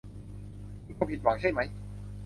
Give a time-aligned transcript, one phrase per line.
[0.85, 1.59] คุณคงผิดหวังใช่ไหม